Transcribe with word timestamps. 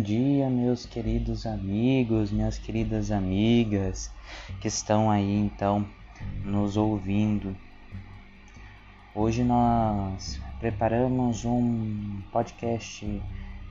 bom 0.00 0.04
dia, 0.04 0.48
meus 0.48 0.86
queridos 0.86 1.44
amigos, 1.44 2.32
minhas 2.32 2.56
queridas 2.56 3.10
amigas 3.10 4.10
que 4.58 4.66
estão 4.66 5.10
aí 5.10 5.30
então 5.30 5.86
nos 6.42 6.78
ouvindo. 6.78 7.54
Hoje 9.14 9.44
nós 9.44 10.40
preparamos 10.58 11.44
um 11.44 12.22
podcast 12.32 13.22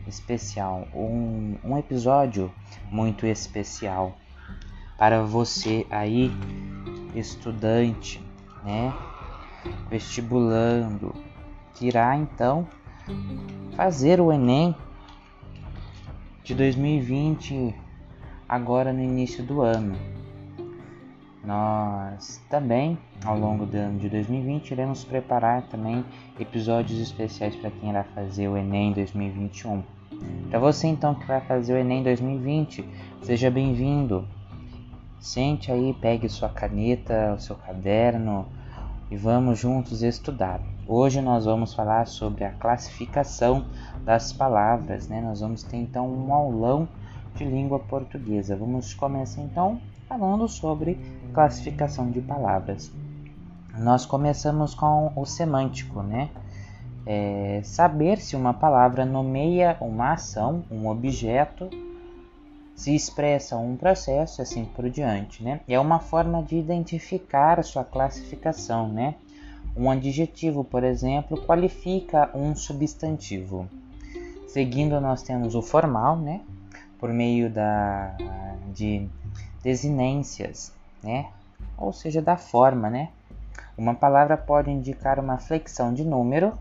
especial, 0.08 0.88
um, 0.94 1.58
um 1.64 1.76
episódio 1.80 2.54
muito 2.92 3.26
especial 3.26 4.16
para 5.00 5.24
você 5.24 5.84
aí, 5.90 6.32
estudante, 7.16 8.24
né? 8.64 8.94
Vestibulando, 9.90 11.12
que 11.74 11.88
irá 11.88 12.16
então 12.16 12.68
fazer 13.76 14.22
o 14.22 14.32
Enem 14.32 14.76
de 16.50 16.56
2020 16.56 17.76
agora 18.48 18.92
no 18.92 19.04
início 19.04 19.44
do 19.44 19.62
ano. 19.62 19.96
Nós 21.46 22.44
também, 22.50 22.98
ao 23.24 23.38
longo 23.38 23.68
do 23.68 23.78
ano 23.78 24.00
de 24.00 24.10
2020, 24.10 24.72
iremos 24.72 25.04
preparar 25.04 25.62
também 25.68 26.04
episódios 26.40 27.00
especiais 27.00 27.56
para 27.56 27.70
quem 27.70 27.92
irá 27.92 28.04
fazer 28.04 28.48
o 28.48 28.58
Enem 28.58 28.94
2021. 28.94 29.84
Para 30.50 30.58
você 30.58 30.88
então 30.88 31.14
que 31.14 31.28
vai 31.28 31.40
fazer 31.40 31.74
o 31.74 31.78
Enem 31.78 32.02
2020, 32.02 32.84
seja 33.22 33.52
bem-vindo. 33.52 34.28
Sente 35.20 35.72
aí, 35.72 35.96
pegue 36.02 36.28
sua 36.28 36.50
caneta, 36.50 37.36
o 37.38 37.40
seu 37.40 37.58
caderno 37.58 38.48
e 39.12 39.16
vamos 39.16 39.60
juntos 39.60 40.02
estudar. 40.02 40.60
Hoje 40.92 41.22
nós 41.22 41.46
vamos 41.46 41.72
falar 41.72 42.08
sobre 42.08 42.44
a 42.44 42.50
classificação 42.50 43.64
das 44.04 44.34
palavras, 44.34 45.08
né? 45.08 45.22
Nós 45.22 45.40
vamos 45.40 45.62
ter 45.62 45.78
então 45.78 46.10
um 46.10 46.34
aulão 46.34 46.90
de 47.36 47.46
língua 47.46 47.78
portuguesa. 47.78 48.56
Vamos 48.56 48.96
começar 48.96 49.40
então 49.44 49.80
falando 50.08 50.48
sobre 50.48 50.98
classificação 51.32 52.10
de 52.10 52.20
palavras. 52.22 52.92
Nós 53.78 54.04
começamos 54.04 54.74
com 54.74 55.12
o 55.16 55.28
semântico, 55.28 56.02
né? 56.02 56.32
É 57.06 57.62
saber 57.64 58.18
se 58.18 58.36
uma 58.36 58.56
palavra 58.56 59.06
nomeia 59.06 59.78
uma 59.80 60.14
ação, 60.14 60.64
um 60.72 60.88
objeto, 60.88 61.70
se 62.74 62.96
expressa 62.96 63.56
um 63.58 63.78
processo, 63.78 64.42
assim 64.42 64.66
por 64.66 64.90
diante, 64.90 65.44
né? 65.44 65.60
É 65.68 65.80
uma 65.80 66.00
forma 66.00 66.42
de 66.42 66.58
identificar 66.58 67.64
sua 67.64 67.84
classificação, 67.84 68.90
né? 68.90 69.14
Um 69.76 69.90
adjetivo, 69.90 70.64
por 70.64 70.84
exemplo, 70.84 71.42
qualifica 71.46 72.30
um 72.34 72.56
substantivo. 72.56 73.68
Seguindo, 74.48 75.00
nós 75.00 75.22
temos 75.22 75.56
o 75.56 75.62
formal, 75.62 76.18
né? 76.18 76.42
Por 77.00 77.14
meio 77.14 77.50
da, 77.50 78.16
de 78.74 79.08
desinências, 79.64 80.74
né? 81.04 81.28
Ou 81.78 81.94
seja, 81.94 82.22
da 82.22 82.36
forma, 82.36 82.90
né? 82.90 83.10
Uma 83.78 83.94
palavra 83.94 84.36
pode 84.36 84.70
indicar 84.70 85.20
uma 85.20 85.38
flexão 85.38 85.94
de 85.94 86.04
número. 86.04 86.58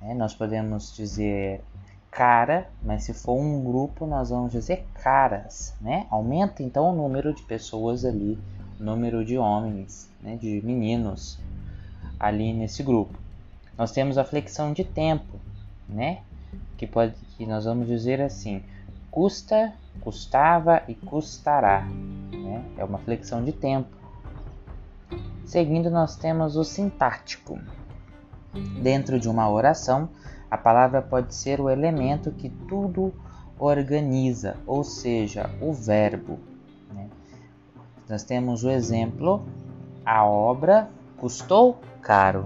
Né? 0.00 0.12
Nós 0.12 0.34
podemos 0.34 0.94
dizer 0.94 1.62
cara, 2.10 2.68
mas 2.82 3.04
se 3.04 3.12
for 3.12 3.34
um 3.34 3.64
grupo, 3.64 4.06
nós 4.06 4.30
vamos 4.30 4.52
dizer 4.52 4.86
caras, 4.94 5.74
né? 5.80 6.06
Aumenta 6.10 6.62
então 6.62 6.90
o 6.90 6.94
número 6.94 7.32
de 7.32 7.42
pessoas 7.42 8.04
ali, 8.04 8.38
número 8.78 9.24
de 9.24 9.38
homens, 9.38 10.08
né? 10.22 10.36
De 10.36 10.60
meninos 10.64 11.38
ali 12.18 12.52
nesse 12.52 12.82
grupo. 12.82 13.18
Nós 13.76 13.92
temos 13.92 14.16
a 14.18 14.24
flexão 14.24 14.72
de 14.72 14.84
tempo, 14.84 15.38
né? 15.88 16.20
Que 16.76 16.86
pode 16.86 17.14
que 17.36 17.46
nós 17.46 17.64
vamos 17.64 17.86
dizer 17.86 18.20
assim: 18.20 18.62
custa, 19.10 19.72
custava 20.00 20.82
e 20.88 20.94
custará, 20.94 21.82
né? 22.32 22.64
É 22.78 22.84
uma 22.84 22.98
flexão 22.98 23.44
de 23.44 23.52
tempo. 23.52 23.88
Seguindo 25.44 25.90
nós 25.90 26.16
temos 26.16 26.56
o 26.56 26.64
sintático. 26.64 27.58
Dentro 28.80 29.18
de 29.18 29.28
uma 29.28 29.50
oração, 29.50 30.08
a 30.50 30.56
palavra 30.56 31.02
pode 31.02 31.34
ser 31.34 31.60
o 31.60 31.68
elemento 31.68 32.30
que 32.30 32.48
tudo 32.48 33.12
organiza, 33.58 34.56
ou 34.66 34.84
seja, 34.84 35.50
o 35.60 35.72
verbo. 35.72 36.38
Né? 36.92 37.08
Nós 38.08 38.22
temos 38.22 38.62
o 38.62 38.70
exemplo: 38.70 39.44
a 40.04 40.24
obra 40.24 40.88
custou 41.16 41.80
caro. 42.04 42.44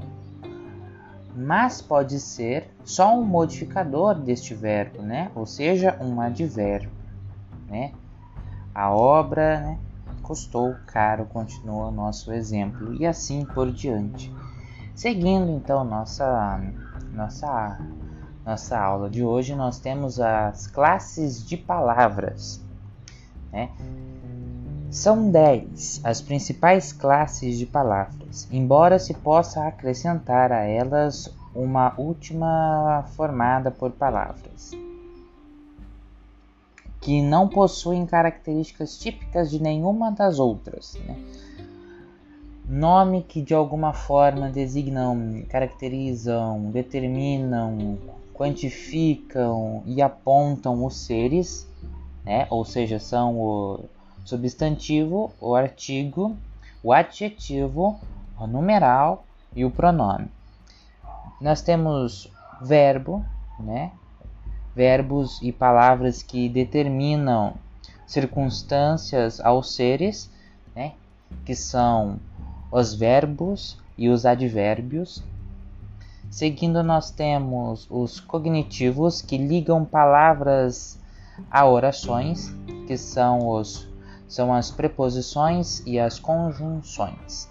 Mas 1.36 1.82
pode 1.82 2.19
ser 2.19 2.70
só 2.84 3.14
um 3.14 3.22
modificador 3.22 4.14
deste 4.14 4.54
verbo, 4.54 5.02
né? 5.02 5.30
Ou 5.34 5.44
seja, 5.44 5.96
um 6.00 6.20
advérbio, 6.20 6.91
né? 7.68 7.92
A 8.74 8.91
obra 8.94 9.60
né, 9.60 9.78
custou 10.22 10.74
caro, 10.86 11.26
continua 11.26 11.88
o 11.88 11.91
nosso 11.91 12.32
exemplo, 12.32 12.94
e 12.94 13.04
assim 13.06 13.44
por 13.44 13.70
diante. 13.70 14.32
Seguindo 14.94 15.50
então 15.50 15.84
nossa, 15.84 16.60
nossa, 17.12 17.78
nossa 18.44 18.78
aula 18.78 19.10
de 19.10 19.22
hoje, 19.22 19.54
nós 19.54 19.78
temos 19.78 20.20
as 20.20 20.66
classes 20.66 21.44
de 21.47 21.56
palavras. 21.56 22.60
Né? 23.52 23.70
São 24.91 25.31
dez 25.31 26.00
as 26.03 26.22
principais 26.22 26.94
classes 26.94 27.59
de 27.59 27.66
palavras, 27.66 28.49
embora 28.50 28.99
se 28.99 29.12
possa 29.12 29.66
acrescentar 29.66 30.50
a 30.50 30.65
elas 30.65 31.31
uma 31.54 31.93
última 31.99 33.04
formada 33.15 33.71
por 33.71 33.91
palavras, 33.91 34.71
que 37.03 37.21
não 37.21 37.47
possuem 37.47 38.06
características 38.06 38.98
típicas 38.98 39.50
de 39.50 39.62
nenhuma 39.62 40.10
das 40.10 40.38
outras. 40.38 40.94
Né? 41.06 41.19
Nome 42.66 43.22
que 43.22 43.43
de 43.43 43.53
alguma 43.53 43.93
forma 43.93 44.48
designam, 44.48 45.43
caracterizam, 45.50 46.71
determinam, 46.71 47.98
quantificam 48.32 49.82
e 49.84 50.00
apontam 50.00 50.82
os 50.82 50.97
seres, 50.97 51.69
né? 52.25 52.47
ou 52.48 52.65
seja, 52.65 52.98
são 52.98 53.38
o 53.38 53.81
substantivo, 54.24 55.32
o 55.40 55.54
artigo, 55.54 56.36
o 56.82 56.92
adjetivo, 56.92 57.98
o 58.38 58.46
numeral 58.46 59.24
e 59.54 59.64
o 59.64 59.70
pronome. 59.70 60.28
Nós 61.40 61.62
temos 61.62 62.30
verbo, 62.60 63.24
né? 63.58 63.92
Verbos 64.74 65.40
e 65.42 65.52
palavras 65.52 66.22
que 66.22 66.48
determinam 66.48 67.54
circunstâncias 68.06 69.40
aos 69.40 69.74
seres, 69.74 70.30
né? 70.74 70.92
Que 71.44 71.54
são 71.54 72.18
os 72.70 72.94
verbos 72.94 73.78
e 73.96 74.08
os 74.08 74.24
advérbios. 74.26 75.22
Seguindo, 76.30 76.82
nós 76.82 77.10
temos 77.10 77.86
os 77.90 78.20
cognitivos 78.20 79.22
que 79.22 79.38
ligam 79.38 79.84
palavras 79.84 80.98
a 81.50 81.66
orações, 81.66 82.52
que 82.86 82.96
são 82.96 83.48
os 83.48 83.88
são 84.28 84.53
as 84.53 84.71
preposições 84.71 85.83
e 85.87 85.99
as 85.99 86.19
conjunções. 86.19 87.49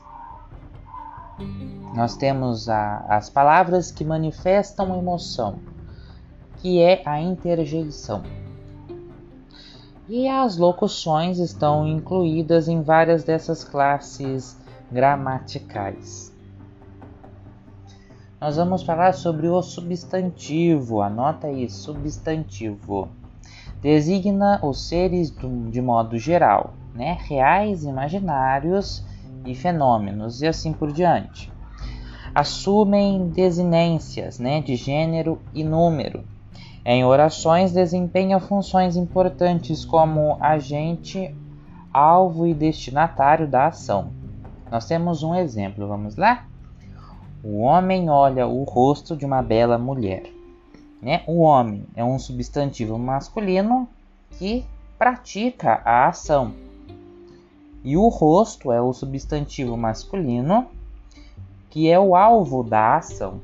Nós 1.96 2.16
temos 2.16 2.70
a, 2.70 3.00
as 3.10 3.30
palavras 3.30 3.92
que 3.92 4.06
manifestam 4.06 4.98
emoção, 4.98 5.60
que 6.58 6.80
é 6.82 7.02
a 7.06 7.20
interjeição. 7.20 8.24
E 10.08 10.28
as 10.28 10.58
locuções 10.58 11.40
estão 11.40 11.88
incluídas 11.88 12.68
em 12.68 12.82
várias 12.82 13.24
dessas 13.24 13.64
classes 13.64 14.58
gramaticais. 14.92 16.32
Nós 18.40 18.56
vamos 18.56 18.84
falar 18.84 19.14
sobre 19.14 19.48
o 19.48 19.62
substantivo. 19.62 21.02
Anota 21.02 21.48
aí, 21.48 21.70
substantivo 21.70 23.10
designa 23.82 24.60
os 24.64 24.88
seres 24.88 25.34
de 25.70 25.82
modo 25.82 26.18
geral, 26.18 26.74
né? 26.94 27.18
reais, 27.28 27.84
imaginários 27.84 29.06
e 29.46 29.54
fenômenos, 29.54 30.42
e 30.42 30.48
assim 30.48 30.74
por 30.74 30.92
diante. 30.92 31.52
Assumem 32.34 33.30
desinências 33.30 34.40
né? 34.40 34.62
de 34.62 34.76
gênero 34.76 35.40
e 35.54 35.64
número. 35.64 36.24
Em 36.86 37.04
orações, 37.04 37.74
desempenham 37.74 38.40
funções 38.40 38.96
importantes 38.96 39.84
como 39.84 40.38
agente, 40.40 41.36
alvo 41.94 42.48
e 42.48 42.54
destinatário 42.54 43.48
da 43.48 43.68
ação. 43.68 44.10
Nós 44.72 44.86
temos 44.86 45.24
um 45.24 45.36
exemplo, 45.36 45.88
vamos 45.88 46.16
lá? 46.16 46.46
O 47.44 47.60
homem 47.60 48.10
olha 48.10 48.48
o 48.48 48.64
rosto 48.64 49.16
de 49.16 49.26
uma 49.26 49.42
bela 49.42 49.78
mulher. 49.78 50.37
Né? 51.02 51.24
O 51.28 51.42
homem 51.42 51.86
é 51.96 52.04
um 52.04 52.18
substantivo 52.18 52.98
masculino 52.98 53.88
que 54.32 54.66
pratica 54.98 55.82
a 55.86 56.08
ação. 56.08 56.54
E 57.84 57.96
o 57.96 58.08
rosto 58.08 58.72
é 58.72 58.82
o 58.82 58.92
substantivo 58.94 59.78
masculino 59.78 60.68
que 61.70 61.90
é 61.90 62.00
o 62.00 62.16
alvo 62.16 62.64
da 62.64 62.96
ação. 62.96 63.40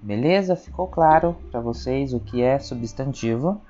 Beleza? 0.00 0.54
Ficou 0.54 0.86
claro 0.86 1.36
para 1.50 1.60
vocês 1.60 2.14
o 2.14 2.20
que 2.20 2.40
é 2.40 2.58
substantivo? 2.58 3.60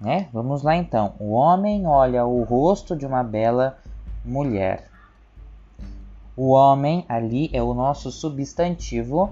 Né? 0.00 0.28
Vamos 0.32 0.62
lá 0.62 0.74
então. 0.74 1.14
O 1.18 1.32
homem 1.32 1.86
olha 1.86 2.24
o 2.24 2.42
rosto 2.42 2.96
de 2.96 3.04
uma 3.04 3.22
bela 3.22 3.78
mulher. 4.24 4.88
O 6.34 6.48
homem 6.48 7.04
ali 7.08 7.50
é 7.52 7.62
o 7.62 7.74
nosso 7.74 8.10
substantivo 8.10 9.30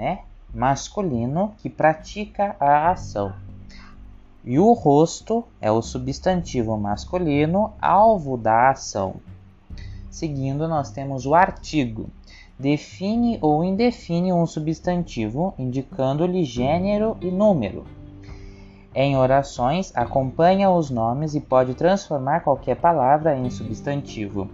né? 0.00 0.20
masculino 0.52 1.52
que 1.58 1.68
pratica 1.68 2.56
a 2.58 2.90
ação. 2.90 3.34
E 4.42 4.58
o 4.58 4.72
rosto 4.72 5.44
é 5.60 5.70
o 5.70 5.82
substantivo 5.82 6.74
masculino 6.78 7.74
alvo 7.80 8.38
da 8.38 8.70
ação. 8.70 9.16
Seguindo, 10.08 10.66
nós 10.66 10.90
temos 10.90 11.26
o 11.26 11.34
artigo. 11.34 12.08
Define 12.58 13.38
ou 13.42 13.62
indefine 13.62 14.32
um 14.32 14.46
substantivo, 14.46 15.52
indicando-lhe 15.58 16.44
gênero 16.44 17.18
e 17.20 17.30
número. 17.30 17.84
Em 18.94 19.16
orações, 19.18 19.92
acompanha 19.94 20.70
os 20.70 20.88
nomes 20.88 21.34
e 21.34 21.40
pode 21.40 21.74
transformar 21.74 22.40
qualquer 22.40 22.76
palavra 22.76 23.36
em 23.36 23.50
substantivo. 23.50 24.48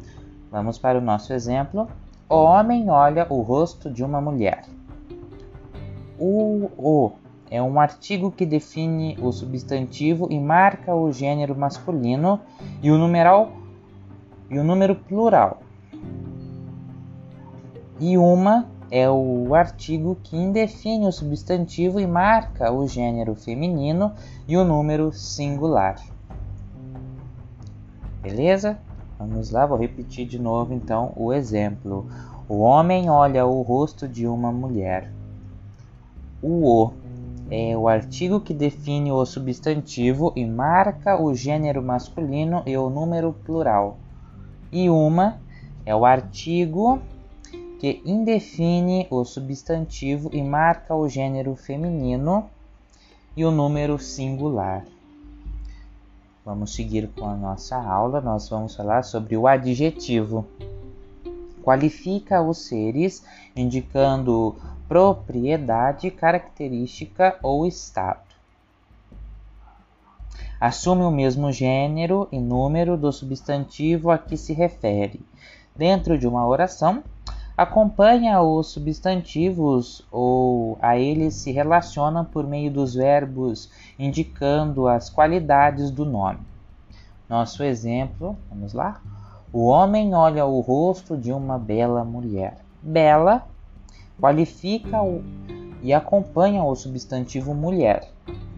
Vamos 0.50 0.76
para 0.76 0.98
o 0.98 1.00
nosso 1.00 1.32
exemplo. 1.32 1.88
O 2.28 2.34
homem 2.34 2.90
olha 2.90 3.26
o 3.30 3.40
rosto 3.40 3.88
de 3.88 4.04
uma 4.04 4.20
mulher. 4.20 4.64
O 6.18 6.70
o 6.76 7.12
é 7.50 7.62
um 7.62 7.78
artigo 7.78 8.30
que 8.30 8.44
define 8.44 9.16
o 9.20 9.30
substantivo 9.30 10.28
e 10.30 10.40
marca 10.40 10.94
o 10.94 11.12
gênero 11.12 11.56
masculino 11.56 12.40
e 12.82 12.90
o 12.90 12.98
numeral 12.98 13.52
e 14.50 14.58
o 14.58 14.64
número 14.64 14.96
plural. 14.96 15.60
E 18.00 18.18
uma 18.18 18.66
é 18.90 19.08
o 19.10 19.54
artigo 19.54 20.16
que 20.22 20.36
indefine 20.36 21.06
o 21.06 21.12
substantivo 21.12 22.00
e 22.00 22.06
marca 22.06 22.72
o 22.72 22.86
gênero 22.86 23.34
feminino 23.34 24.12
e 24.46 24.56
o 24.56 24.64
número 24.64 25.12
singular. 25.12 25.96
Beleza? 28.22 28.78
Vamos 29.18 29.50
lá, 29.50 29.64
vou 29.64 29.78
repetir 29.78 30.26
de 30.26 30.38
novo 30.38 30.74
então 30.74 31.12
o 31.16 31.32
exemplo. 31.32 32.06
O 32.48 32.58
homem 32.58 33.08
olha 33.08 33.46
o 33.46 33.62
rosto 33.62 34.06
de 34.06 34.26
uma 34.26 34.52
mulher. 34.52 35.10
O 36.48 36.84
o 36.84 36.92
é 37.50 37.76
o 37.76 37.88
artigo 37.88 38.40
que 38.40 38.54
define 38.54 39.10
o 39.10 39.26
substantivo 39.26 40.32
e 40.36 40.44
marca 40.46 41.20
o 41.20 41.34
gênero 41.34 41.82
masculino 41.82 42.62
e 42.64 42.76
o 42.76 42.88
número 42.88 43.32
plural. 43.32 43.98
E 44.70 44.88
uma 44.88 45.40
é 45.84 45.92
o 45.92 46.04
artigo 46.04 47.00
que 47.80 48.00
indefine 48.04 49.08
o 49.10 49.24
substantivo 49.24 50.30
e 50.32 50.40
marca 50.40 50.94
o 50.94 51.08
gênero 51.08 51.56
feminino 51.56 52.48
e 53.36 53.44
o 53.44 53.50
número 53.50 53.98
singular. 53.98 54.84
Vamos 56.44 56.76
seguir 56.76 57.08
com 57.08 57.28
a 57.28 57.34
nossa 57.34 57.76
aula. 57.76 58.20
Nós 58.20 58.48
vamos 58.48 58.76
falar 58.76 59.02
sobre 59.02 59.36
o 59.36 59.48
adjetivo. 59.48 60.46
Qualifica 61.64 62.40
os 62.40 62.58
seres 62.58 63.24
indicando 63.56 64.54
propriedade, 64.88 66.10
característica 66.10 67.36
ou 67.42 67.66
estado. 67.66 68.26
Assume 70.60 71.02
o 71.02 71.10
mesmo 71.10 71.52
gênero 71.52 72.28
e 72.32 72.38
número 72.38 72.96
do 72.96 73.12
substantivo 73.12 74.10
a 74.10 74.16
que 74.16 74.36
se 74.36 74.52
refere. 74.52 75.20
Dentro 75.74 76.18
de 76.18 76.26
uma 76.26 76.46
oração, 76.46 77.02
acompanha 77.56 78.40
os 78.40 78.68
substantivos 78.68 80.02
ou 80.10 80.78
a 80.80 80.96
eles 80.96 81.34
se 81.34 81.52
relaciona 81.52 82.24
por 82.24 82.46
meio 82.46 82.70
dos 82.70 82.94
verbos 82.94 83.70
indicando 83.98 84.88
as 84.88 85.10
qualidades 85.10 85.90
do 85.90 86.06
nome. 86.06 86.40
Nosso 87.28 87.62
exemplo, 87.62 88.36
vamos 88.48 88.72
lá? 88.72 89.00
O 89.52 89.66
homem 89.66 90.14
olha 90.14 90.46
o 90.46 90.60
rosto 90.60 91.16
de 91.16 91.32
uma 91.32 91.58
bela 91.58 92.04
mulher. 92.04 92.56
Bela 92.80 93.46
qualifica 94.20 95.02
o, 95.02 95.22
e 95.82 95.92
acompanha 95.92 96.62
o 96.62 96.74
substantivo 96.74 97.54
mulher, 97.54 98.10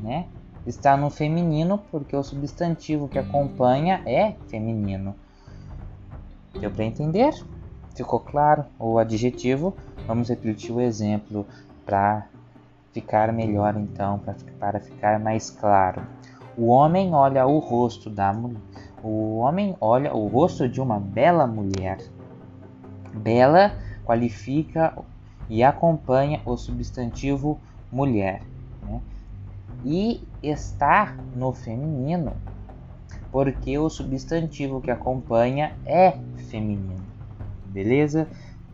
né? 0.03 0.27
Está 0.67 0.97
no 0.97 1.09
feminino 1.09 1.79
porque 1.91 2.15
o 2.15 2.23
substantivo 2.23 3.09
que 3.09 3.19
acompanha 3.19 4.03
é 4.05 4.35
feminino. 4.49 5.15
Deu 6.61 6.71
para 6.71 6.85
entender? 6.85 7.33
Ficou 7.95 8.21
claro? 8.21 8.65
O 8.79 8.99
adjetivo, 8.99 9.75
vamos 10.07 10.29
repetir 10.29 10.73
o 10.73 10.81
exemplo 10.81 11.47
para 11.87 12.27
ficar 12.93 13.33
melhor 13.33 13.77
então, 13.77 14.21
para 14.59 14.79
ficar 14.81 15.19
mais 15.19 15.51
claro. 15.51 16.03
O 16.57 16.67
homem 16.67 17.15
olha 17.15 17.47
o 17.47 17.59
rosto 17.59 18.11
da 18.11 18.33
mulher. 18.33 18.61
O 19.03 19.39
homem 19.39 19.77
olha 19.81 20.13
o 20.13 20.27
rosto 20.27 20.69
de 20.69 20.81
uma 20.81 20.99
bela 20.99 21.47
mulher. 21.47 21.99
Bela 23.15 23.73
qualifica 24.05 24.93
e 25.49 25.63
acompanha 25.63 26.41
o 26.45 26.57
substantivo 26.57 27.59
mulher. 27.91 28.43
Né? 28.83 29.01
E 29.85 30.21
está 30.43 31.17
no 31.35 31.53
feminino, 31.53 32.33
porque 33.31 33.79
o 33.79 33.89
substantivo 33.89 34.81
que 34.81 34.91
acompanha 34.91 35.77
é 35.87 36.17
feminino. 36.51 37.03
Beleza? 37.67 38.29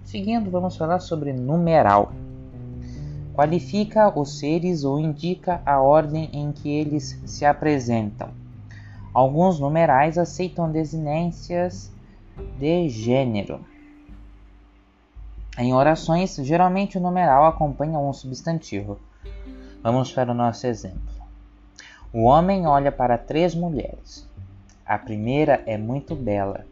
Seguindo, 0.04 0.50
vamos 0.50 0.76
falar 0.76 1.00
sobre 1.00 1.32
numeral. 1.32 2.12
Qualifica 3.34 4.16
os 4.16 4.38
seres 4.38 4.84
ou 4.84 5.00
indica 5.00 5.60
a 5.66 5.80
ordem 5.80 6.30
em 6.32 6.52
que 6.52 6.70
eles 6.70 7.20
se 7.24 7.44
apresentam. 7.44 8.28
Alguns 9.12 9.58
numerais 9.58 10.18
aceitam 10.18 10.70
desinências 10.70 11.92
de 12.58 12.88
gênero. 12.88 13.60
Em 15.56 15.72
orações, 15.72 16.34
geralmente 16.36 16.98
o 16.98 17.00
numeral 17.00 17.46
acompanha 17.46 17.98
um 17.98 18.12
substantivo. 18.12 18.98
Vamos 19.82 20.10
para 20.10 20.32
o 20.32 20.34
nosso 20.34 20.66
exemplo. 20.66 21.00
O 22.12 22.24
homem 22.24 22.66
olha 22.66 22.90
para 22.90 23.16
três 23.16 23.54
mulheres. 23.54 24.28
A 24.84 24.98
primeira 24.98 25.62
é 25.64 25.78
muito 25.78 26.16
bela. 26.16 26.66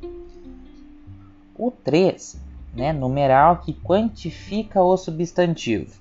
O 1.57 1.71
3, 1.71 2.37
né, 2.75 2.93
numeral 2.93 3.59
que 3.59 3.73
quantifica 3.73 4.83
o 4.83 4.97
substantivo. 4.97 5.95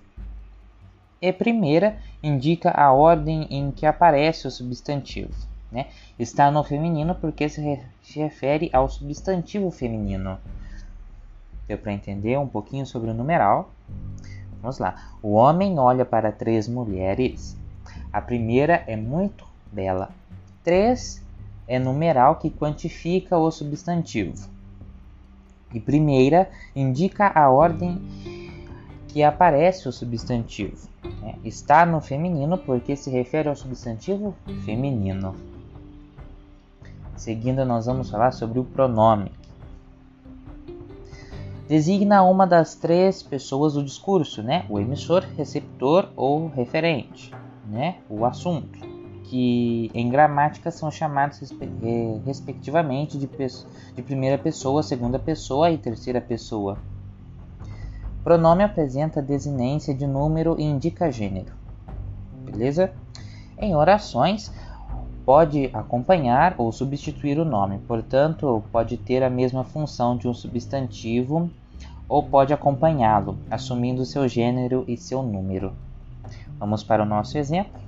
E 1.21 1.31
primeira 1.31 1.97
indica 2.23 2.71
a 2.71 2.91
ordem 2.91 3.45
em 3.51 3.69
que 3.69 3.85
aparece 3.85 4.47
o 4.47 4.51
substantivo. 4.51 5.33
Né? 5.71 5.87
Está 6.17 6.49
no 6.49 6.63
feminino 6.63 7.13
porque 7.13 7.47
se 7.47 7.79
refere 8.15 8.71
ao 8.73 8.89
substantivo 8.89 9.69
feminino. 9.69 10.39
Para 11.77 11.93
entender 11.93 12.37
um 12.37 12.47
pouquinho 12.47 12.85
sobre 12.85 13.09
o 13.09 13.13
numeral? 13.13 13.71
Vamos 14.61 14.77
lá. 14.77 14.95
O 15.21 15.33
homem 15.33 15.79
olha 15.79 16.05
para 16.05 16.31
três 16.31 16.67
mulheres. 16.67 17.57
A 18.13 18.21
primeira 18.21 18.83
é 18.87 18.95
muito 18.95 19.45
bela. 19.71 20.09
Três 20.63 21.21
é 21.67 21.79
numeral 21.79 22.35
que 22.35 22.49
quantifica 22.49 23.37
o 23.37 23.49
substantivo. 23.49 24.49
E 25.73 25.79
primeira 25.79 26.49
indica 26.75 27.31
a 27.33 27.49
ordem 27.49 28.01
que 29.07 29.23
aparece 29.23 29.87
o 29.87 29.91
substantivo. 29.91 30.87
Né? 31.21 31.35
Está 31.43 31.85
no 31.85 32.01
feminino 32.01 32.57
porque 32.57 32.95
se 32.95 33.09
refere 33.09 33.49
ao 33.49 33.55
substantivo 33.55 34.35
feminino. 34.65 35.35
Seguindo, 37.15 37.65
nós 37.65 37.85
vamos 37.85 38.09
falar 38.09 38.31
sobre 38.31 38.59
o 38.59 38.63
pronome 38.63 39.31
designa 41.71 42.21
uma 42.21 42.45
das 42.45 42.75
três 42.75 43.23
pessoas 43.23 43.75
do 43.75 43.81
discurso, 43.81 44.43
né? 44.43 44.65
O 44.69 44.77
emissor, 44.77 45.23
receptor 45.37 46.09
ou 46.17 46.49
referente, 46.49 47.33
né? 47.65 47.95
O 48.09 48.25
assunto, 48.25 48.77
que 49.23 49.89
em 49.93 50.09
gramática 50.09 50.69
são 50.69 50.91
chamados 50.91 51.49
eh, 51.49 52.19
respectivamente 52.25 53.17
de, 53.17 53.25
de 53.95 54.01
primeira 54.01 54.37
pessoa, 54.37 54.83
segunda 54.83 55.17
pessoa 55.17 55.71
e 55.71 55.77
terceira 55.77 56.19
pessoa. 56.19 56.77
Pronome 58.21 58.65
apresenta 58.65 59.21
desinência 59.21 59.93
de 59.93 60.05
número 60.05 60.59
e 60.59 60.63
indica 60.63 61.09
gênero. 61.09 61.53
Beleza? 62.43 62.91
Em 63.57 63.77
orações, 63.77 64.51
pode 65.25 65.69
acompanhar 65.71 66.53
ou 66.57 66.69
substituir 66.69 67.39
o 67.39 67.45
nome, 67.45 67.79
portanto, 67.87 68.61
pode 68.73 68.97
ter 68.97 69.23
a 69.23 69.29
mesma 69.29 69.63
função 69.63 70.17
de 70.17 70.27
um 70.27 70.33
substantivo 70.33 71.49
ou 72.11 72.21
pode 72.21 72.53
acompanhá-lo, 72.53 73.37
assumindo 73.49 74.03
seu 74.03 74.27
gênero 74.27 74.83
e 74.85 74.97
seu 74.97 75.23
número. 75.23 75.71
Vamos 76.59 76.83
para 76.83 77.03
o 77.03 77.05
nosso 77.05 77.37
exemplo. 77.37 77.79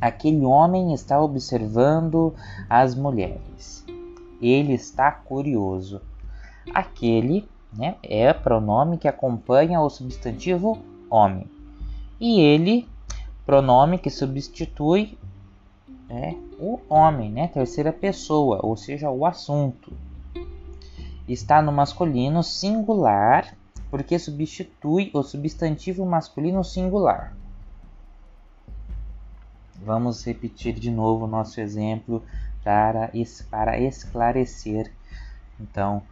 Aquele 0.00 0.42
homem 0.46 0.94
está 0.94 1.20
observando 1.20 2.34
as 2.66 2.94
mulheres. 2.94 3.84
Ele 4.40 4.72
está 4.72 5.12
curioso. 5.12 6.00
Aquele 6.72 7.46
né? 7.76 7.96
É 8.02 8.32
pronome 8.32 8.96
que 8.96 9.06
acompanha 9.06 9.82
o 9.82 9.90
substantivo 9.90 10.78
homem. 11.10 11.46
E 12.18 12.40
ele, 12.40 12.88
pronome 13.44 13.98
que 13.98 14.08
substitui 14.08 15.18
é, 16.08 16.34
o 16.58 16.80
homem, 16.88 17.30
né? 17.30 17.48
Terceira 17.48 17.92
pessoa, 17.92 18.60
ou 18.62 18.78
seja, 18.78 19.10
o 19.10 19.26
assunto. 19.26 19.92
Está 21.28 21.60
no 21.60 21.70
masculino 21.70 22.42
singular, 22.42 23.54
porque 23.90 24.18
substitui 24.18 25.10
o 25.12 25.22
substantivo 25.22 26.06
masculino 26.06 26.64
singular. 26.64 27.34
Vamos 29.84 30.24
repetir 30.24 30.74
de 30.74 30.90
novo 30.90 31.26
o 31.26 31.28
nosso 31.28 31.60
exemplo 31.60 32.22
para, 32.64 33.10
para 33.50 33.78
esclarecer. 33.78 34.90
Então, 35.60 36.02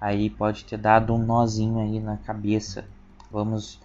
aí 0.00 0.28
pode 0.30 0.64
ter 0.64 0.78
dado 0.78 1.14
um 1.14 1.18
nozinho 1.18 1.80
aí 1.80 1.98
na 1.98 2.18
cabeça. 2.18 2.84
Vamos 3.30 3.80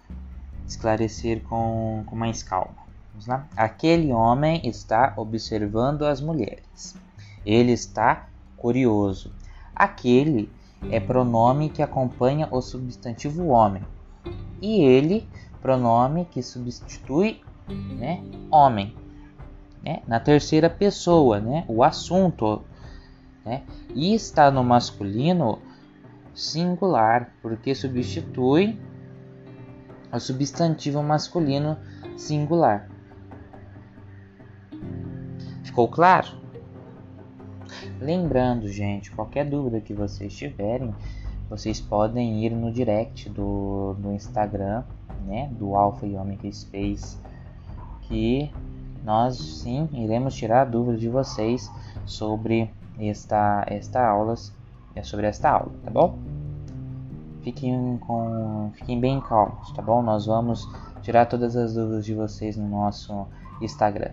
esclarecer 0.68 1.42
com, 1.44 2.04
com 2.06 2.16
mais 2.16 2.44
calma. 2.44 2.76
Vamos 3.12 3.28
lá? 3.28 3.48
Aquele 3.56 4.12
homem 4.12 4.62
está 4.68 5.14
observando 5.18 6.04
as 6.04 6.22
mulheres. 6.22 6.96
Ele 7.46 7.72
está 7.72 8.28
curioso. 8.58 9.34
Aquele 9.76 10.50
é 10.90 11.00
pronome 11.00 11.70
que 11.70 11.82
acompanha 11.82 12.48
o 12.52 12.62
substantivo 12.62 13.48
homem. 13.48 13.84
E 14.62 14.82
ele, 14.82 15.28
pronome 15.62 16.26
que 16.26 16.42
substitui 16.42 17.42
né, 17.68 18.24
homem. 18.50 18.96
Né? 19.84 20.02
Na 20.08 20.20
terceira 20.20 20.70
pessoa, 20.70 21.40
né? 21.40 21.66
o 21.68 21.84
assunto. 21.84 22.62
Né? 23.46 23.64
E 23.94 24.14
está 24.14 24.50
no 24.52 24.64
masculino 24.64 25.60
singular, 26.34 27.34
porque 27.42 27.76
substitui 27.76 28.80
o 30.12 30.20
substantivo 30.20 31.02
masculino 31.02 31.78
singular. 32.18 32.90
Ficou 35.64 35.88
claro? 35.88 36.41
Lembrando, 38.00 38.68
gente, 38.68 39.12
qualquer 39.12 39.50
dúvida 39.50 39.82
que 39.82 39.94
vocês 39.94 40.36
tiverem, 40.36 40.94
vocês 41.50 41.82
podem 41.82 42.46
ir 42.46 42.52
no 42.52 42.72
direct 42.72 43.30
do, 43.30 43.96
do 44.00 44.12
Instagram, 44.14 44.84
né, 45.26 45.50
do 45.58 45.76
Alpha 45.76 46.06
e 46.06 46.16
Omega 46.16 46.52
Space, 46.52 47.18
que 48.04 48.52
nós 49.04 49.38
sim 49.38 49.90
iremos 49.94 50.36
tirar 50.36 50.66
dúvidas 50.66 51.00
de 51.00 51.10
vocês 51.10 51.72
sobre 52.06 52.70
esta 53.00 53.66
esta 53.68 54.08
aula, 54.08 54.36
é 54.96 55.02
sobre 55.04 55.28
esta 55.28 55.50
aula, 55.50 55.72
tá 55.84 55.90
bom? 55.90 56.18
Fiquem 57.42 57.98
com 57.98 58.72
fiquem 58.76 59.00
bem 59.00 59.20
calmos, 59.22 59.72
tá 59.72 59.82
bom? 59.82 60.02
Nós 60.02 60.28
vamos 60.28 60.70
tirar 61.02 61.26
todas 61.26 61.56
as 61.56 61.74
dúvidas 61.74 62.06
de 62.06 62.14
vocês 62.14 62.56
no 62.56 62.68
nosso 62.68 63.28
Instagram. 63.60 64.12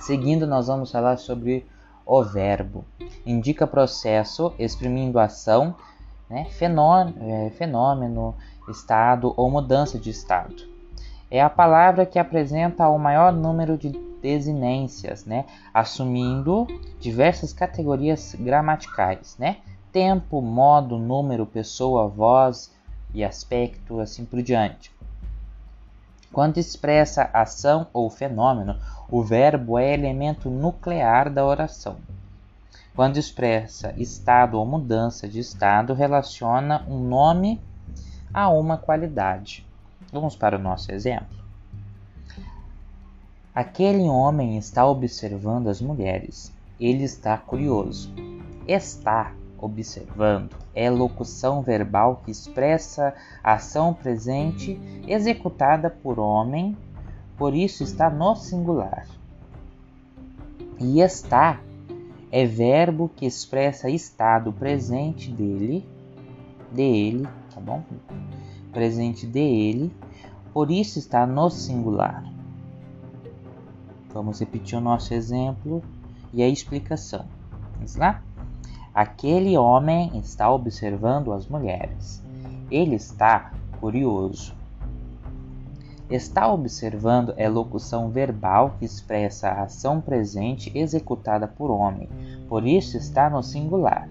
Seguindo, 0.00 0.46
nós 0.46 0.66
vamos 0.66 0.90
falar 0.90 1.18
sobre 1.18 1.66
o 2.06 2.24
verbo. 2.24 2.84
Indica 3.24 3.66
processo 3.66 4.52
exprimindo 4.58 5.18
ação, 5.18 5.76
né, 6.28 6.46
é, 6.48 7.50
fenômeno, 7.50 8.34
estado 8.68 9.34
ou 9.36 9.50
mudança 9.50 9.98
de 9.98 10.10
estado. 10.10 10.68
É 11.30 11.40
a 11.42 11.50
palavra 11.50 12.06
que 12.06 12.18
apresenta 12.18 12.88
o 12.88 12.98
maior 12.98 13.32
número 13.32 13.76
de 13.76 13.90
desinências, 14.22 15.24
né, 15.24 15.44
assumindo 15.72 16.66
diversas 16.98 17.52
categorias 17.52 18.34
gramaticais, 18.38 19.36
né, 19.38 19.58
tempo, 19.92 20.40
modo, 20.40 20.98
número, 20.98 21.44
pessoa, 21.44 22.08
voz 22.08 22.74
e 23.12 23.22
aspecto, 23.22 24.00
assim 24.00 24.24
por 24.24 24.42
diante. 24.42 24.90
Quando 26.32 26.58
expressa 26.58 27.28
ação 27.32 27.88
ou 27.92 28.08
fenômeno, 28.08 28.78
o 29.10 29.22
verbo 29.22 29.78
é 29.78 29.92
elemento 29.92 30.48
nuclear 30.48 31.30
da 31.30 31.44
oração. 31.44 31.96
Quando 32.94 33.16
expressa 33.16 33.94
estado 33.96 34.58
ou 34.58 34.66
mudança 34.66 35.28
de 35.28 35.38
estado, 35.38 35.94
relaciona 35.94 36.84
um 36.88 36.98
nome 36.98 37.60
a 38.32 38.48
uma 38.48 38.76
qualidade. 38.76 39.66
Vamos 40.12 40.36
para 40.36 40.56
o 40.56 40.62
nosso 40.62 40.92
exemplo. 40.92 41.38
Aquele 43.54 44.08
homem 44.08 44.56
está 44.56 44.86
observando 44.86 45.68
as 45.68 45.80
mulheres. 45.80 46.52
Ele 46.78 47.04
está 47.04 47.36
curioso. 47.36 48.12
Está 48.66 49.32
observando 49.58 50.60
é 50.74 50.88
locução 50.88 51.62
verbal 51.62 52.22
que 52.24 52.30
expressa 52.30 53.14
a 53.42 53.54
ação 53.54 53.92
presente 53.92 54.80
executada 55.06 55.90
por 55.90 56.18
homem, 56.18 56.76
por 57.40 57.54
isso 57.54 57.82
está 57.82 58.10
no 58.10 58.36
singular. 58.36 59.06
E 60.78 61.00
está 61.00 61.58
é 62.30 62.44
verbo 62.44 63.08
que 63.16 63.24
expressa 63.24 63.88
estado 63.88 64.52
presente 64.52 65.30
dele, 65.32 65.82
dele, 66.70 67.26
tá 67.54 67.58
bom? 67.58 67.82
Presente 68.74 69.26
dele, 69.26 69.90
por 70.52 70.70
isso 70.70 70.98
está 70.98 71.26
no 71.26 71.48
singular. 71.48 72.22
Vamos 74.12 74.38
repetir 74.40 74.76
o 74.76 74.82
nosso 74.82 75.14
exemplo 75.14 75.82
e 76.34 76.42
a 76.42 76.48
explicação. 76.48 77.24
Vamos 77.76 77.96
lá? 77.96 78.22
Aquele 78.92 79.56
homem 79.56 80.10
está 80.18 80.52
observando 80.52 81.32
as 81.32 81.46
mulheres. 81.46 82.22
Ele 82.70 82.96
está 82.96 83.54
curioso. 83.80 84.59
Está 86.10 86.52
observando 86.52 87.32
é 87.36 87.48
locução 87.48 88.10
verbal 88.10 88.74
que 88.78 88.84
expressa 88.84 89.48
a 89.48 89.62
ação 89.62 90.00
presente 90.00 90.70
executada 90.74 91.46
por 91.46 91.70
homem, 91.70 92.08
por 92.48 92.66
isso 92.66 92.96
está 92.96 93.30
no 93.30 93.42
singular. 93.42 94.08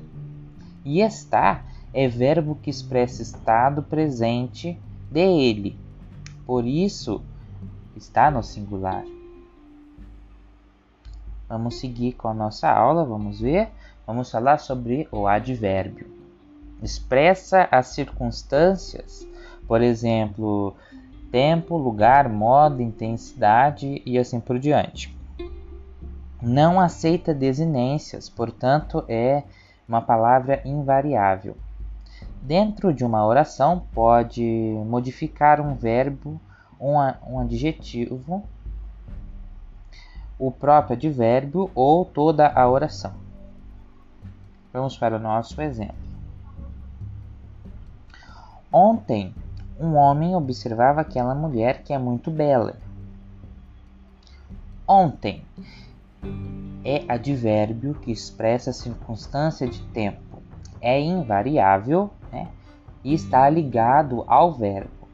E 0.86 1.02
está 1.02 1.64
é 1.94 2.08
verbo 2.08 2.56
que 2.56 2.70
expressa 2.70 3.22
estado 3.22 3.84
presente 3.84 4.80
de 5.12 5.20
ele, 5.20 5.78
por 6.46 6.66
isso 6.66 7.22
está 7.96 8.32
no 8.32 8.42
singular. 8.42 9.04
Vamos 11.50 11.80
seguir 11.80 12.14
com 12.14 12.28
a 12.28 12.34
nossa 12.34 12.72
aula, 12.72 13.04
vamos 13.04 13.42
ver 13.42 13.70
vamos 14.10 14.32
falar 14.32 14.58
sobre 14.58 15.08
o 15.12 15.28
advérbio. 15.28 16.12
Expressa 16.82 17.68
as 17.70 17.90
circunstâncias, 17.90 19.24
por 19.68 19.84
exemplo, 19.84 20.76
tempo, 21.32 21.78
lugar, 21.78 22.28
modo, 22.30 22.82
intensidade 22.82 24.02
e 24.06 24.18
assim 24.18 24.40
por 24.40 24.60
diante. 24.60 25.16
Não 26.42 26.80
aceita 26.80 27.34
desinências, 27.34 28.30
portanto, 28.30 29.04
é 29.08 29.44
uma 29.88 30.02
palavra 30.02 30.62
invariável. 30.66 31.58
Dentro 32.42 32.94
de 32.94 33.04
uma 33.04 33.26
oração, 33.26 33.84
pode 33.94 34.44
modificar 34.86 35.60
um 35.60 35.76
verbo, 35.76 36.40
um, 36.80 36.96
um 37.28 37.40
adjetivo, 37.40 38.44
o 40.38 40.50
próprio 40.50 40.96
advérbio 40.96 41.70
ou 41.76 42.06
toda 42.06 42.48
a 42.48 42.70
oração. 42.70 43.14
Vamos 44.72 44.98
para 44.98 45.18
o 45.18 45.20
nosso 45.20 45.62
exemplo. 45.62 45.96
Ontem, 48.72 49.34
um 49.80 49.96
homem 49.96 50.36
observava 50.36 51.02
aquela 51.02 51.34
mulher 51.34 51.84
que 51.84 51.94
é 51.94 51.98
muito 51.98 52.30
bela. 52.30 52.76
Ontem 54.86 55.44
é 56.84 57.06
advérbio 57.08 57.94
que 57.94 58.12
expressa 58.12 58.72
a 58.72 58.74
circunstância 58.74 59.68
de 59.68 59.82
tempo. 59.88 60.42
É 60.82 61.00
invariável 61.00 62.10
né, 62.32 62.50
e 63.04 63.14
está 63.14 63.50
ligado 63.50 64.24
ao 64.28 64.54
verbo. 64.54 65.08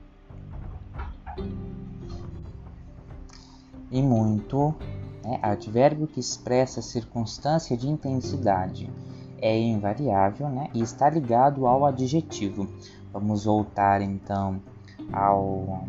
E 3.91 4.01
muito 4.01 4.73
é 5.23 5.39
advérbio 5.41 6.07
que 6.07 6.19
expressa 6.19 6.79
a 6.79 6.83
circunstância 6.83 7.77
de 7.77 7.87
intensidade 7.87 8.89
é 9.45 9.59
invariável 9.59 10.49
né, 10.49 10.69
e 10.73 10.81
está 10.81 11.07
ligado 11.07 11.67
ao 11.67 11.85
adjetivo. 11.85 12.67
Vamos 13.13 13.45
voltar 13.45 14.01
então 14.01 14.59
ao, 15.13 15.85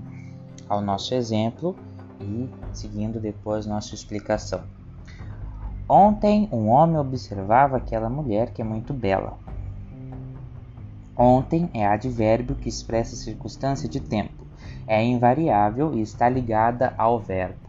ao 0.68 0.82
nosso 0.82 1.14
exemplo 1.14 1.74
e 2.20 2.50
seguindo 2.74 3.18
depois 3.18 3.64
nossa 3.64 3.94
explicação. 3.94 4.60
Ontem 5.88 6.50
um 6.52 6.68
homem 6.68 6.98
observava 6.98 7.78
aquela 7.78 8.10
mulher 8.10 8.52
que 8.52 8.60
é 8.60 8.64
muito 8.64 8.92
bela. 8.92 9.38
Ontem 11.16 11.70
é 11.72 11.86
advérbio 11.86 12.56
que 12.56 12.68
expressa 12.68 13.16
circunstância 13.16 13.88
de 13.88 14.00
tempo. 14.00 14.44
É 14.86 15.02
invariável 15.02 15.94
e 15.94 16.02
está 16.02 16.28
ligada 16.28 16.92
ao 16.98 17.18
verbo. 17.18 17.66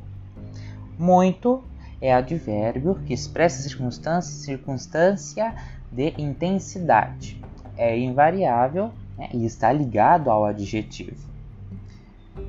Muito 1.00 1.64
é 2.02 2.14
advérbio 2.14 2.96
que 3.06 3.14
expressa 3.14 3.62
circunstância, 3.62 4.34
circunstância 4.34 5.56
de 5.92 6.14
intensidade. 6.18 7.42
é 7.78 7.98
invariável 7.98 8.92
né, 9.18 9.30
e 9.34 9.46
está 9.46 9.72
ligado 9.72 10.30
ao 10.30 10.46
adjetivo. 10.46 11.28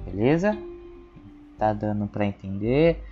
Beleza? 0.05 0.57
Tá 1.59 1.73
dando 1.73 2.07
para 2.07 2.25
entender? 2.25 3.03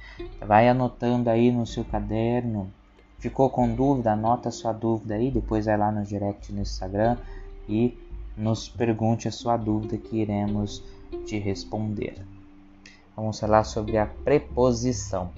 Vai 0.41 0.69
anotando 0.69 1.29
aí 1.29 1.51
no 1.51 1.67
seu 1.67 1.85
caderno. 1.85 2.71
Ficou 3.19 3.51
com 3.51 3.75
dúvida? 3.75 4.13
Anota 4.13 4.51
sua 4.51 4.73
dúvida 4.73 5.15
aí, 5.15 5.31
depois 5.31 5.67
vai 5.67 5.77
lá 5.77 5.91
no 5.91 6.05
direct 6.05 6.53
no 6.53 6.61
Instagram 6.61 7.17
e 7.69 7.99
nos 8.37 8.69
pergunte 8.69 9.27
a 9.27 9.33
sua 9.33 9.57
dúvida 9.57 9.97
que 9.97 10.19
iremos 10.19 10.83
te 11.25 11.39
responder. 11.39 12.25
Vamos 13.17 13.41
falar 13.41 13.65
sobre 13.65 13.97
a 13.97 14.07
preposição. 14.07 15.31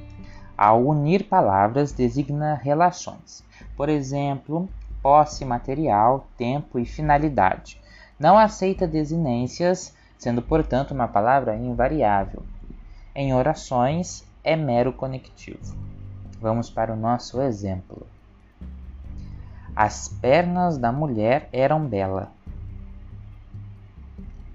Ao 0.57 0.85
unir 0.85 1.25
palavras, 1.25 1.93
designa 1.93 2.55
relações. 2.55 3.45
Por 3.79 3.89
exemplo, 3.89 4.69
posse 5.01 5.45
material, 5.45 6.27
tempo 6.37 6.81
e 6.81 6.85
finalidade. 6.85 7.81
Não 8.19 8.37
aceita 8.37 8.89
desinências, 8.89 9.95
sendo, 10.19 10.43
portanto, 10.43 10.91
uma 10.91 11.07
palavra 11.07 11.57
invariável. 11.57 12.43
Em 13.15 13.33
orações, 13.33 14.27
é 14.43 14.57
mero 14.57 14.93
conectivo. 14.93 15.77
Vamos 16.41 16.69
para 16.69 16.93
o 16.93 16.97
nosso 16.97 17.41
exemplo. 17.41 18.05
As 19.77 20.09
pernas 20.09 20.77
da 20.77 20.91
mulher 20.91 21.49
eram 21.53 21.87
belas. 21.87 22.27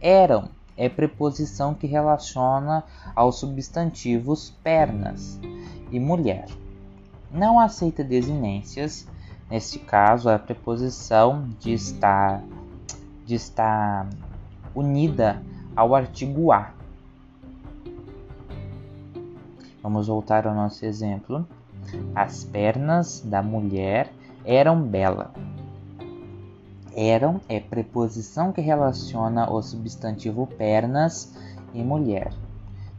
Eram 0.01 0.49
é 0.75 0.89
preposição 0.89 1.73
que 1.73 1.87
relaciona 1.87 2.83
aos 3.15 3.39
substantivos 3.39 4.49
pernas 4.61 5.39
e 5.89 5.97
mulher. 5.97 6.47
Não 7.31 7.59
aceita 7.59 8.03
desinências, 8.03 9.07
neste 9.49 9.79
caso 9.79 10.29
a 10.29 10.39
preposição 10.39 11.49
de 11.59 11.73
estar, 11.73 12.43
de 13.25 13.35
estar 13.35 14.07
unida 14.75 15.41
ao 15.75 15.93
artigo 15.95 16.51
a. 16.51 16.71
Vamos 19.81 20.07
voltar 20.07 20.47
ao 20.47 20.55
nosso 20.55 20.85
exemplo. 20.85 21.47
As 22.15 22.43
pernas 22.43 23.21
da 23.21 23.43
mulher 23.43 24.11
eram 24.45 24.81
belas. 24.81 25.27
Eram 26.95 27.41
é 27.49 27.59
preposição 27.59 28.51
que 28.51 28.61
relaciona 28.61 29.51
o 29.51 29.61
substantivo 29.61 30.45
pernas 30.45 31.33
e 31.73 31.83
mulher. 31.83 32.31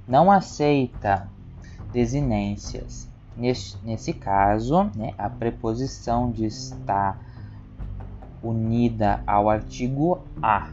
Não 0.07 0.31
aceita 0.31 1.29
desinências. 1.93 3.09
Nesse, 3.37 3.77
nesse 3.85 4.13
caso, 4.13 4.91
né, 4.95 5.13
a 5.19 5.29
preposição 5.29 6.31
de 6.31 6.45
estar 6.47 7.19
unida 8.43 9.23
ao 9.27 9.51
artigo 9.51 10.21
a. 10.43 10.71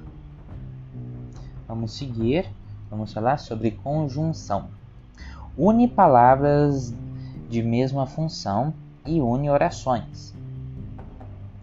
Vamos 1.67 1.97
seguir, 1.97 2.49
vamos 2.89 3.13
falar 3.13 3.37
sobre 3.37 3.71
conjunção. 3.71 4.69
Une 5.57 5.87
palavras 5.87 6.93
de 7.49 7.63
mesma 7.63 8.05
função 8.05 8.73
e 9.05 9.19
une 9.21 9.49
orações 9.49 10.31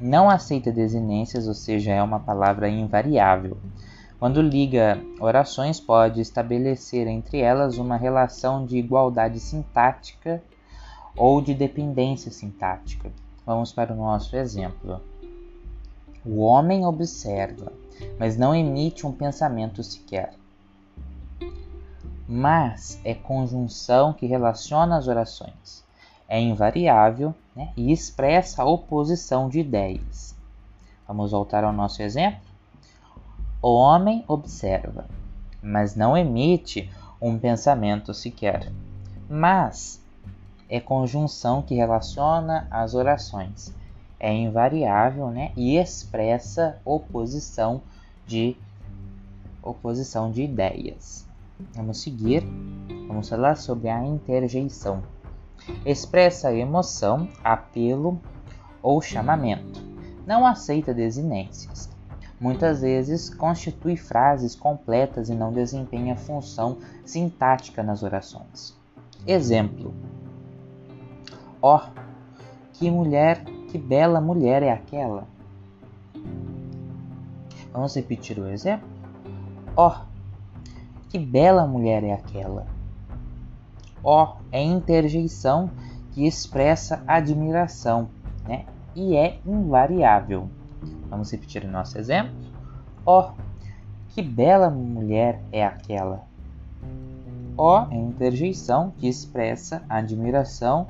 não 0.00 0.30
aceita 0.30 0.70
desinências, 0.70 1.48
ou 1.48 1.54
seja, 1.54 1.92
é 1.92 2.02
uma 2.02 2.20
palavra 2.20 2.68
invariável. 2.68 3.56
Quando 4.18 4.40
liga 4.40 5.00
orações, 5.20 5.80
pode 5.80 6.20
estabelecer 6.20 7.06
entre 7.06 7.38
elas 7.38 7.78
uma 7.78 7.96
relação 7.96 8.64
de 8.64 8.76
igualdade 8.76 9.38
sintática 9.38 10.42
ou 11.18 11.40
de 11.40 11.54
dependência 11.54 12.30
sintática. 12.30 13.10
Vamos 13.44 13.72
para 13.72 13.92
o 13.92 13.96
nosso 13.96 14.36
exemplo. 14.36 15.00
O 16.24 16.38
homem 16.38 16.84
observa, 16.84 17.72
mas 18.18 18.36
não 18.36 18.54
emite 18.54 19.06
um 19.06 19.12
pensamento 19.12 19.82
sequer. 19.82 20.34
Mas 22.28 23.00
é 23.04 23.14
conjunção 23.14 24.12
que 24.12 24.26
relaciona 24.26 24.96
as 24.96 25.08
orações 25.08 25.86
é 26.28 26.38
invariável 26.38 27.34
né, 27.56 27.72
e 27.74 27.90
expressa 27.90 28.62
a 28.62 28.66
oposição 28.66 29.48
de 29.48 29.60
ideias. 29.60 30.36
Vamos 31.06 31.30
voltar 31.30 31.64
ao 31.64 31.72
nosso 31.72 32.02
exemplo? 32.02 32.46
O 33.62 33.72
homem 33.72 34.22
observa, 34.28 35.06
mas 35.62 35.96
não 35.96 36.16
emite 36.16 36.90
um 37.20 37.38
pensamento 37.38 38.12
sequer. 38.12 38.70
Mas 39.28 40.00
é 40.68 40.80
conjunção 40.80 41.62
que 41.62 41.74
relaciona 41.74 42.66
as 42.70 42.94
orações. 42.94 43.72
É 44.20 44.32
invariável 44.32 45.28
né, 45.30 45.52
e 45.56 45.76
expressa 45.76 46.78
oposição 46.84 47.80
de 48.26 48.56
oposição 49.62 50.30
de 50.30 50.42
ideias. 50.42 51.26
Vamos 51.74 52.00
seguir. 52.02 52.42
Vamos 53.06 53.28
falar 53.28 53.56
sobre 53.56 53.88
a 53.88 54.04
interjeição 54.04 55.02
expressa 55.84 56.52
emoção, 56.52 57.28
apelo 57.42 58.20
ou 58.82 59.00
chamamento. 59.00 59.82
Não 60.26 60.46
aceita 60.46 60.94
desinências. 60.94 61.88
Muitas 62.40 62.82
vezes 62.82 63.30
constitui 63.30 63.96
frases 63.96 64.54
completas 64.54 65.28
e 65.28 65.34
não 65.34 65.52
desempenha 65.52 66.16
função 66.16 66.78
sintática 67.04 67.82
nas 67.82 68.02
orações. 68.02 68.76
Exemplo: 69.26 69.92
Ó, 71.60 71.76
oh, 71.76 71.80
que 72.72 72.90
mulher, 72.90 73.44
que 73.70 73.78
bela 73.78 74.20
mulher 74.20 74.62
é 74.62 74.70
aquela. 74.70 75.26
Vamos 77.72 77.94
repetir 77.94 78.38
o 78.38 78.48
exemplo? 78.48 78.88
Ó, 79.76 79.88
oh, 79.88 80.08
que 81.08 81.18
bela 81.18 81.66
mulher 81.66 82.04
é 82.04 82.12
aquela. 82.12 82.66
Ó 84.02 84.36
é 84.52 84.62
interjeição 84.62 85.70
que 86.12 86.26
expressa 86.26 87.02
admiração 87.06 88.08
né? 88.46 88.64
e 88.94 89.16
é 89.16 89.38
invariável. 89.44 90.48
Vamos 91.10 91.30
repetir 91.30 91.64
o 91.64 91.70
nosso 91.70 91.98
exemplo? 91.98 92.32
Ó, 93.04 93.32
que 94.10 94.22
bela 94.22 94.70
mulher 94.70 95.40
é 95.52 95.64
aquela! 95.64 96.26
Ó 97.56 97.86
é 97.90 97.96
interjeição 97.96 98.92
que 98.98 99.08
expressa 99.08 99.82
admiração 99.88 100.86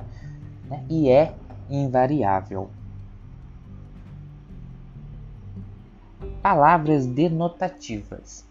né? 0.69 0.85
e 0.89 1.09
é 1.09 1.33
invariável. 1.69 2.69
Palavras 6.41 7.05
denotativas 7.05 8.47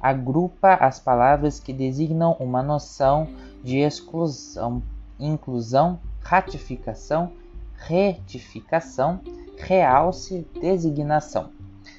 agrupa 0.00 0.74
as 0.74 1.00
palavras 1.00 1.58
que 1.58 1.72
designam 1.72 2.36
uma 2.38 2.62
noção 2.62 3.28
de 3.64 3.78
exclusão, 3.78 4.82
inclusão, 5.18 5.98
ratificação, 6.20 7.32
retificação, 7.76 9.20
realce, 9.56 10.46
designação. 10.60 11.50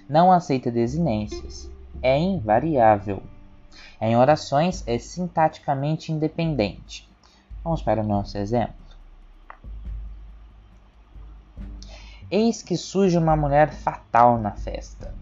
Não 0.07 0.31
aceita 0.31 0.71
desinências. 0.71 1.69
É 2.01 2.17
invariável. 2.17 3.21
Em 3.99 4.15
orações, 4.15 4.83
é 4.87 4.97
sintaticamente 4.99 6.11
independente. 6.11 7.06
Vamos 7.67 7.81
para 7.81 8.01
o 8.01 8.07
nosso 8.07 8.37
exemplo. 8.37 8.73
Eis 12.31 12.63
que 12.63 12.77
surge 12.77 13.17
uma 13.17 13.35
mulher 13.35 13.73
fatal 13.73 14.39
na 14.39 14.51
festa. 14.51 15.13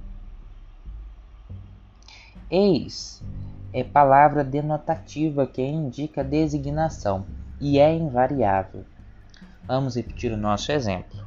Eis 2.47 3.23
é 3.73 3.83
palavra 3.83 4.43
denotativa 4.43 5.47
que 5.47 5.63
indica 5.63 6.23
designação 6.23 7.25
e 7.59 7.79
é 7.79 7.91
invariável. 7.91 8.85
Vamos 9.63 9.95
repetir 9.95 10.31
o 10.31 10.37
nosso 10.37 10.71
exemplo. 10.71 11.25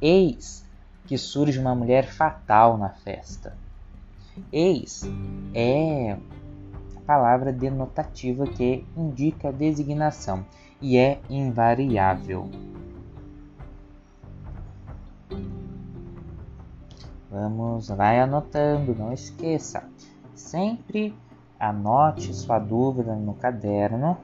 Eis 0.00 0.64
que 1.04 1.18
surge 1.18 1.58
uma 1.58 1.74
mulher 1.74 2.06
fatal 2.06 2.78
na 2.78 2.90
festa. 2.90 3.56
Eis 4.52 5.02
é 5.52 6.16
palavra 7.06 7.52
denotativa 7.52 8.46
que 8.46 8.86
indica 8.96 9.52
designação 9.52 10.44
e 10.80 10.96
é 10.96 11.20
invariável. 11.28 12.50
Vamos, 17.30 17.88
vai 17.88 18.20
anotando, 18.20 18.94
não 18.94 19.12
esqueça. 19.12 19.88
Sempre 20.34 21.14
anote 21.58 22.32
sua 22.32 22.58
dúvida 22.58 23.14
no 23.16 23.34
caderno, 23.34 24.16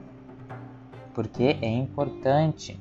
porque 1.14 1.58
é 1.60 1.68
importante. 1.68 2.78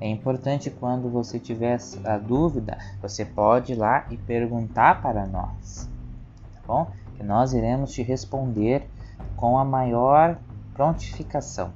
É 0.00 0.06
importante 0.06 0.70
quando 0.70 1.08
você 1.08 1.38
tiver 1.38 1.78
a 2.04 2.18
dúvida, 2.18 2.76
você 3.00 3.24
pode 3.24 3.72
ir 3.72 3.76
lá 3.76 4.06
e 4.10 4.18
perguntar 4.18 5.00
para 5.00 5.26
nós, 5.26 5.88
bom? 6.66 6.90
Que 7.16 7.22
nós 7.22 7.52
iremos 7.52 7.92
te 7.92 8.02
responder 8.02 8.88
com 9.36 9.58
a 9.58 9.64
maior 9.64 10.38
prontificação. 10.72 11.72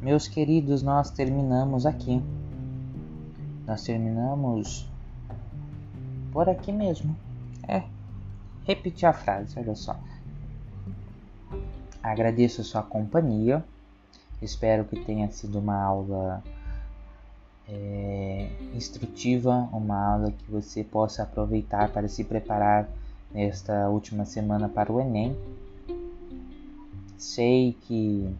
Meus 0.00 0.28
queridos, 0.28 0.82
nós 0.82 1.10
terminamos 1.10 1.84
aqui. 1.84 2.22
Nós 3.66 3.82
terminamos 3.82 4.88
por 6.32 6.48
aqui 6.48 6.72
mesmo. 6.72 7.14
É, 7.66 7.82
repetir 8.64 9.06
a 9.06 9.12
frase, 9.12 9.58
olha 9.58 9.74
só. 9.74 9.96
Agradeço 12.02 12.60
a 12.60 12.64
sua 12.64 12.82
companhia. 12.82 13.62
Espero 14.40 14.84
que 14.84 15.04
tenha 15.04 15.28
sido 15.30 15.58
uma 15.58 15.82
aula 15.82 16.42
é, 17.68 18.48
instrutiva, 18.74 19.68
uma 19.72 20.14
aula 20.14 20.32
que 20.32 20.50
você 20.50 20.82
possa 20.82 21.22
aproveitar 21.22 21.90
para 21.90 22.08
se 22.08 22.24
preparar 22.24 22.88
nesta 23.30 23.88
última 23.88 24.24
semana 24.24 24.68
para 24.68 24.92
o 24.92 25.00
Enem. 25.00 25.36
Sei 27.18 27.76
que 27.82 28.34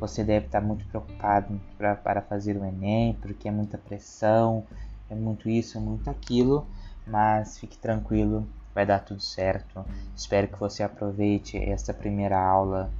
você 0.00 0.24
deve 0.24 0.46
estar 0.46 0.60
muito 0.60 0.86
preocupado 0.86 1.60
pra, 1.76 1.94
para 1.94 2.22
fazer 2.22 2.56
o 2.56 2.64
Enem, 2.64 3.14
porque 3.20 3.48
é 3.48 3.50
muita 3.50 3.76
pressão, 3.76 4.64
é 5.10 5.14
muito 5.14 5.48
isso, 5.48 5.76
é 5.76 5.80
muito 5.80 6.08
aquilo, 6.08 6.66
mas 7.06 7.58
fique 7.58 7.76
tranquilo, 7.76 8.46
vai 8.74 8.86
dar 8.86 9.00
tudo 9.00 9.20
certo. 9.20 9.84
Espero 10.16 10.48
que 10.48 10.58
você 10.58 10.82
aproveite 10.82 11.58
esta 11.58 11.92
primeira 11.92 12.40
aula 12.40 12.90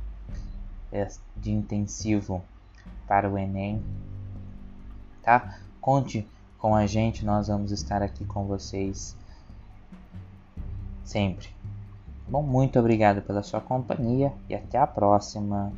de 1.37 1.51
intensivo 1.51 2.43
para 3.09 3.29
o 3.29 3.37
Enem, 3.37 3.83
tá? 5.25 5.59
Conte 5.81 6.27
com 6.59 6.75
a 6.75 6.87
gente, 6.87 7.25
nós 7.25 7.49
vamos 7.49 7.73
estar 7.73 8.03
aqui 8.03 8.25
com 8.25 8.45
vocês 8.45 9.17
sempre. 11.05 11.49
Bom, 12.27 12.43
muito 12.43 12.79
obrigado 12.79 13.21
pela 13.23 13.43
sua 13.43 13.61
companhia 13.61 14.33
e 14.49 14.55
até 14.55 14.79
a 14.79 14.87
próxima. 14.87 15.73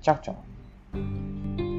Tchau, 0.00 0.18
tchau. 0.18 1.73